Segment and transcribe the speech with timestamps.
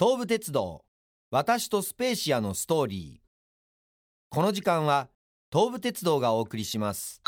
[0.00, 0.84] 東武鉄道
[1.32, 3.20] 私とスペーシアのストーリー。
[4.28, 5.08] この時間は
[5.52, 7.20] 東武鉄道がお送りします。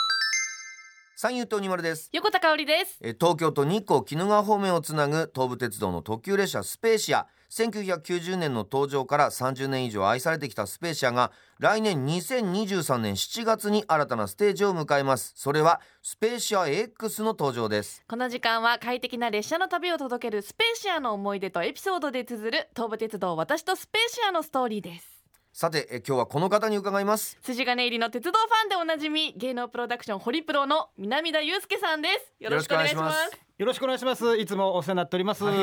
[1.17, 2.11] 三遊亭二丸です。
[2.12, 2.96] 横田香織です。
[3.01, 15.33] え東京と日光鬼怒川方面をつなぐ東武鉄道の特急列車スペーシア1990年の登場から30年以上愛されてきたスペーシアが来年2023年7月に新たなステージを迎えます。
[15.37, 18.05] それはスペーシア X の登場です。
[18.09, 25.21] この時間は快適な列車の旅を届けるスペーシアの思い出とエピソードで綴る東武鉄道私とスペーシアのストーリーです。
[25.52, 27.37] さてえ今日はこの方に伺います。
[27.43, 32.32] 筋金入りの鉄道ファンでおなじみ芸能プロダクションホリプロの南田祐介さんです。
[32.38, 34.38] よろしくお願いしますよろしくお願いします。
[34.38, 35.45] いつもお世話になっております。
[35.45, 35.55] はい。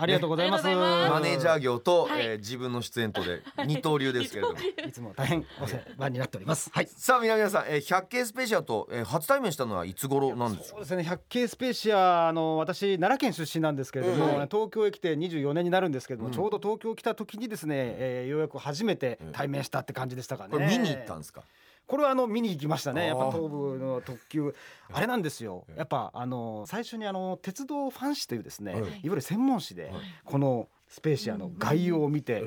[0.00, 0.64] ありがとうございます。
[0.66, 1.20] ありがとうございます。
[1.20, 2.24] マネージャー業と、はい。
[2.24, 4.58] えー自分の出演とで二刀流ですけれども。
[4.88, 6.70] いつも大変お世話になっております。
[6.72, 6.86] はい。
[6.86, 10.76] さあ皆さん、えー、百景スペシアと、えー、初対面したのはいつ頃なんですか？
[10.76, 11.04] そうですね。
[11.04, 14.48] 百景スペーシアあの私奈良県出身なんですけれども、はい。
[14.50, 16.34] 東京へ来て24年になるんですけれども、うん。
[16.34, 20.50] ちょうど東京来た時にですね、えーようやく初めて対面したって感じでしたかね。
[20.52, 21.42] これ見に行ったんですか、
[21.86, 23.08] これはあの見に行きましたね。
[23.08, 24.54] やっぱ東武の特急。
[24.92, 25.66] あれなんですよ。
[25.76, 28.80] やっぱあの最初にあの鉄道ファン誌というですね、はい。
[28.80, 29.92] い、わゆる専門誌で、はい。
[30.24, 32.44] このスペーシアの概要を見て、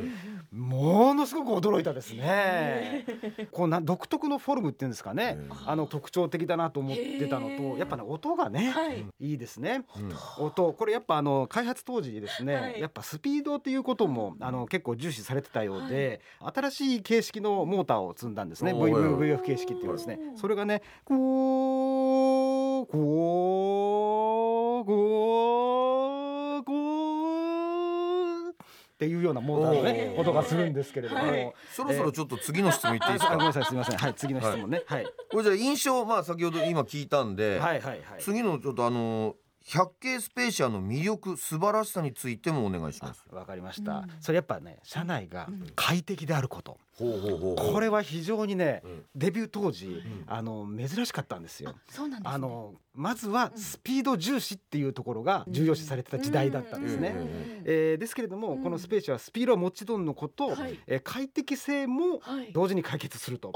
[0.51, 3.03] ものすごく驚いたですね。
[3.51, 7.79] こうな独特のフォルムっていうんですかね、あの特徴的だなと思ってたのへと、ー。
[7.79, 9.03] やっぱね音がね、はい。
[9.19, 9.83] いいですね。
[9.97, 10.45] うん。
[10.45, 10.71] 音。
[10.73, 12.79] これやっぱあの開発当時ですね、はい。
[12.79, 18.73] やっぱスピードっていうこともあの結構重視されてたようで、新しい形式のモーターを積んだんですね。
[18.73, 20.19] VVVF 形式っていうですね。
[20.35, 25.34] それがねこうこうこう
[28.95, 30.21] っていうようなモーターのねおー。
[30.21, 31.53] 音がするんですけれども、はい。
[31.69, 34.83] そろそろちょっと次の質問いっていいですか、あごめんなさいすみませんはい次の質問ね。
[34.87, 38.21] はい、これじゃあ印象まあ先ほど今聞いたんで、はいはいはい。
[38.21, 39.35] 次のちょっとあのー
[39.67, 43.25] 百景スペーシアの魅力素晴らしさについてもお願いします。
[43.33, 49.05] あわかりました、うんそれやっぱね車内が快適であること、これは非常にね、うん。
[49.15, 50.23] デビュー当時、ん。
[50.27, 51.75] あの珍しかったんですよ。
[51.89, 57.15] そうなんです、ね、あのまずはスピード重視っていうところが重要視されてた時代だったんですね。
[57.17, 57.27] うん。
[57.65, 58.63] えーですけれども、うん。
[58.63, 60.79] このスペーシはスピードはもちろんのこと、はい。
[60.87, 62.53] えー快適性もはい。
[62.53, 63.51] 同時に解決すると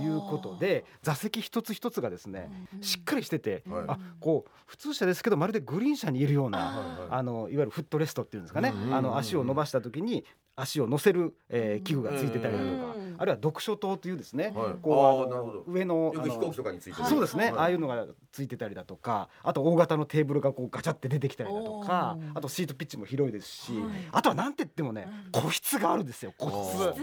[0.00, 3.84] いうことで座席一つ一つがですね、うんしっかりしてて、はい。
[3.88, 10.24] あこう普通車ですけどまるでグリーン車にいるようなあのいわゆるフットレストっていうんですかね、あの足を伸ばした時に
[10.56, 13.14] 足を乗せる、えー器具がついてたりだとか、うん。
[13.18, 14.74] あるいは読書灯というですね、はい。
[14.80, 15.64] こうあのあーなるほど。
[15.66, 17.08] 上のあのよく飛行機とかについてる。
[17.08, 17.52] そうですね、はい。
[17.54, 23.90] ああいうのがついてたりだとかあと大型のテーブルがこうガチャって出てきたりだとかあとシートピッチも広いですし、はい。
[24.12, 25.42] あとはなんて言ってもね、うん。
[25.42, 26.94] 個室があるんですよ個室。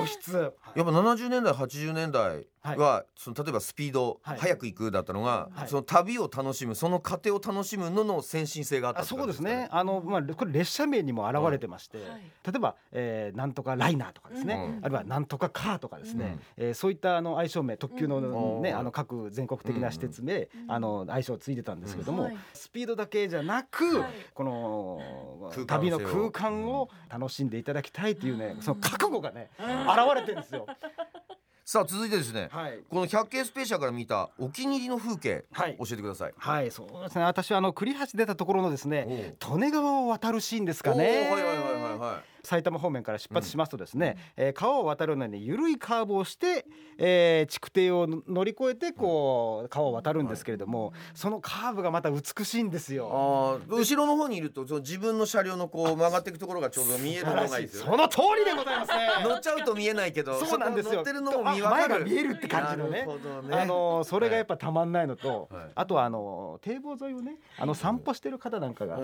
[0.00, 4.38] 個室やっぱ70年代80年代は、その例えばスピード、はい。
[4.38, 5.68] 早く行くだったのが、はい。
[5.68, 9.68] その旅を楽しむその過程を楽しむのの先進性があったそうですね。
[9.70, 12.06] あのまあこれ列車名にも表れてまして、はい。
[12.46, 22.36] 例えば、えー、なんとかライナーとかですね、うんあるいはなんとかカーとかですね、えーそういったあの愛称名特急のうんね、あの各全国的な施設名、うんあの愛称ついてたんですけども、はい。
[22.52, 24.10] スピードだけじゃなく、はい。
[24.34, 28.62] この旅の空間を楽しんでいただきたいというね、うん。
[28.62, 29.66] その覚悟がね、うん。
[29.66, 30.66] 現れてるんですよ。
[31.70, 32.78] さあ続いてですね、はい。
[32.88, 37.24] この百景スペシャルから見たお気に入りの風景、はい教えてくださいはい、そうですね。
[37.24, 41.04] 私はあの栗橋出たところのですね、利根川を渡るシーンですかね。
[41.04, 46.64] はいはいはいはいはい埼玉方面から出発しますとですね、えー川を渡るのに緩いカーブをして、
[46.96, 53.10] えー築堤を乗り越えてこう川を渡るんですけれども、そのカーブがまた美しいんですよ。
[53.12, 57.64] あー後ろの方にいるとその自分の車両のこう曲がっていくところがちょうど見えるのがい。
[57.64, 57.90] いですよね。
[57.90, 59.08] その通りでございますね。
[59.22, 60.94] 乗っちゃうと見えないけどそうなんですよ。
[60.94, 62.04] 乗ってるのも見前かる。
[62.04, 63.06] が見えるって感じのね。
[63.06, 63.56] ね。
[63.56, 65.70] あのそれがやっぱたまんないのと、はい。
[65.74, 68.98] あとはあの堤防沿いをねあの散歩してる方なんかが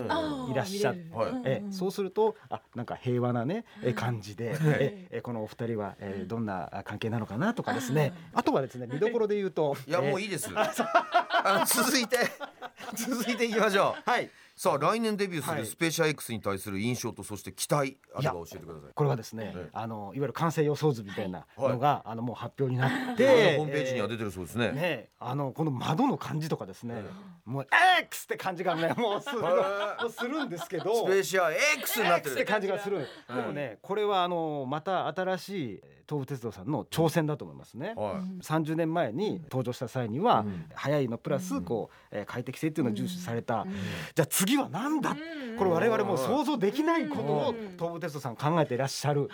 [0.50, 1.16] いらっしゃっ見れる。
[1.16, 1.30] はい。
[1.30, 8.14] うんえそうするとあなんか平和なねえ感じで、ええこのお二人は、えーどんな関係なのかなとかですね。
[8.32, 10.48] あとはですね見どころで言うといやもういいいです。
[10.56, 12.16] あの続いて。
[12.94, 14.10] 続いていきましょう。
[14.10, 15.60] はいさあ来年デビューすはい。
[15.62, 18.92] るスペーシャ X に対する印象とそして期待あれば教えてください。
[18.94, 19.70] これはですね、ええ。
[19.72, 21.72] あのいわゆる完成予想図みたいなはい。
[21.72, 27.02] のが、あのもう発表になっでて、ホームページには出てるそうですね、ねあのこの窓の感じとかですね、
[27.44, 27.66] もう
[28.02, 37.94] X って感じがね もうするするんですけどスペーシア X になって X ってる感じがする、でもねこれはあのまた新しい東武鉄道さんの挑戦だと思いますね。
[37.96, 38.42] はい。
[38.42, 40.66] 30年前に登場した際には、うん。
[40.74, 43.70] 速いのプラスこう、えー快適性っていうのを重視された、うん。
[44.14, 45.56] じゃあ次は何だ、うん。
[45.56, 47.76] これ我々もう想像できないことをうん。
[47.76, 49.30] 東武鉄道さん考えていらっしゃるはい。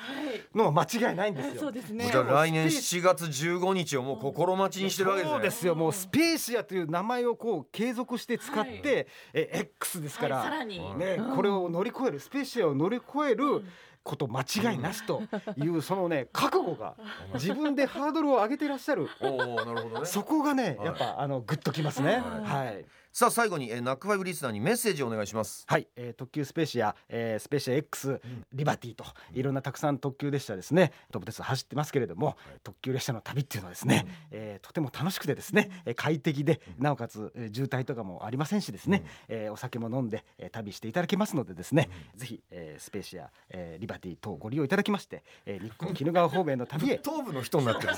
[0.57, 1.61] のは間違いないんですよ。
[1.61, 2.09] そうですね。
[2.11, 5.33] じゃあ来年7月15日をもう心待ちにしてるわけですね。
[5.35, 5.75] そうですよ。
[5.75, 9.07] もうスペーシアという名前をこう継続して使って、はい。
[9.35, 10.79] え X ですから、はいさらに。
[10.99, 13.65] ねうんこれを乗り越えるスペーシアを乗り越える、
[14.03, 15.23] こと間違いなしと
[15.57, 16.97] いうそのね 覚悟が
[17.35, 19.09] 自分でハードルを上げていらっしゃる。
[19.21, 20.07] おおなるほどね。
[20.07, 20.87] そこがねはい。
[20.87, 22.15] やっぱあのグッときますね。
[22.15, 22.85] はいはい。
[23.13, 25.65] さあ最後に、えー、 NACK5 リスナーにメッセージをお願いします。
[25.67, 28.21] はい、えー、特急スペーシア、えー、スペーシア X、
[28.53, 30.93] リバティといろんなたくさん特急列車ですね。
[31.09, 47.01] 東武鉄道走ってますけれども、特急列車の旅っていうのはですね、えー、とても楽しくてですね、えー快適でなおかつ、えー渋滞とかもありませんしですね、えーお酒も飲んで、えー旅していただけますのでですね、ぜひ、えー、スペーシア、えー、リバティ等ご利用いただきまして、えー、日光鬼怒川方面の旅へ。
[47.03, 47.93] 東武の人になってる。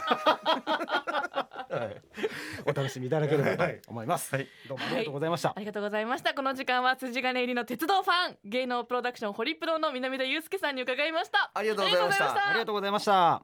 [2.67, 4.47] お楽しみいただければと思います、はい。
[4.69, 6.35] どうもありがとうございました、ありがとうございました。
[6.35, 11.51] この時間は筋金入りの鉄道ファン芸能プロダクションホリプロの南田祐介さんに伺いました。
[11.55, 12.49] ありがとうございました。
[12.49, 13.43] ありがとうございました。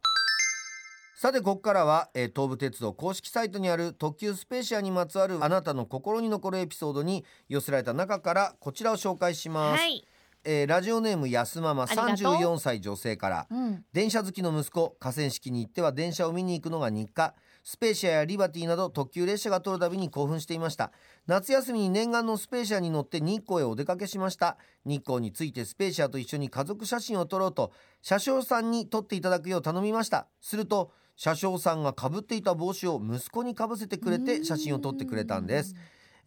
[1.16, 10.06] さてここからは、えー東武鉄道公式サイトにある特急スペーシアにまつわるあなたの心に残るエピソードに寄せられた中からこちらを紹介します、はい、
[10.44, 12.34] えーラジオネームやすママありがとう。
[12.34, 17.34] 34歳女性からうん、電車好きの息子河川敷に行っては電車を見に行くのが日課。
[17.64, 20.90] スペーシアやリバティなど特急列車が通るたびに興奮していました。
[21.26, 24.56] 夏休みに念願のスペーシアに乗って日光へお出かけしました。
[24.86, 30.28] 日光についてスペーシアと一緒に家族写真を撮ろうと車掌さんに撮っていただくよう頼みました。
[30.40, 35.74] すると車掌さんがかぶっていた帽子を息子にかぶせてくれて写真を撮ってくれたんです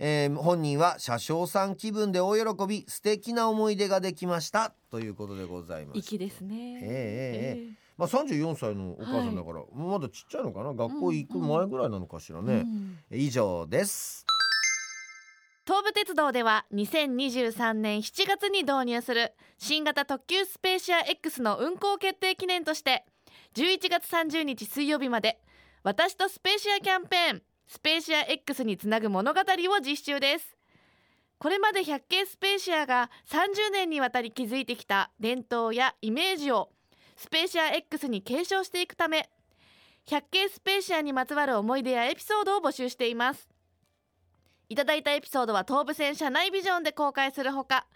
[0.04, 4.74] えー本人は車掌さん気分で大喜び素敵な思い出ができました。
[4.90, 6.02] ということでございます。
[6.02, 6.80] 粋ですね。
[6.82, 10.74] ええええまあ、34歳のお母さんだから、まだちっちゃいのかな？
[10.74, 14.26] 学校行く前ぐらいなのかしらね、うん以上です。
[15.68, 23.06] 東武鉄道では2023年7月に導入する新型特急スペーシア X の運行決定記念として
[23.54, 25.40] 11月30日水曜日まで
[25.84, 30.58] 私とスペーシアキャンペーンスペーシア X につなぐ物語を実施中です。
[31.38, 36.68] これまで百景スペーシアが30年にわたり築いてきた伝統やイメージを
[37.16, 39.30] スペーシア X に継承していくため
[40.06, 43.48] 百景スペーシアにまつわる思い出やエピソードを募集しています。
[44.68, 47.88] いただいたエピソードは東武線車内ビジョンで公開するほか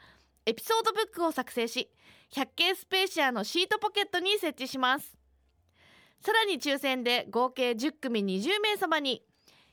[0.45, 1.91] エピソードブックを作成し
[2.31, 5.17] 百景スペーシアのシートポケットに設置します。
[6.21, 9.21] さらに抽選で合計10組20名様に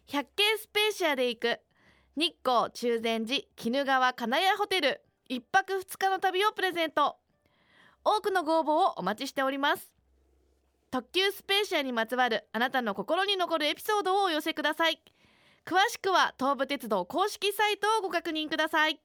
[0.06, 1.60] 百景スペーシアで行く。
[2.16, 5.00] 日光中禅寺鬼怒川金谷ホテル。
[5.28, 7.16] 一泊二日の旅をプレゼント。
[8.04, 9.92] 多くのご応募をお待ちしております。
[10.90, 15.00] 特急スペーシアにまつわるあなたの心に残るエピソードをお寄せください。
[15.64, 19.00] 詳しくは東武鉄道公式サイトをご確認ください。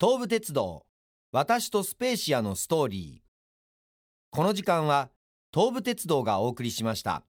[0.00, 0.86] 東武鉄道
[1.30, 3.30] 私とスペーシアのストーリー。
[4.30, 5.10] この時間は
[5.54, 7.18] 東武鉄道がお送りしました。